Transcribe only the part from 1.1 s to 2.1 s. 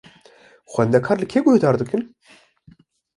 li kê guhdar dikin?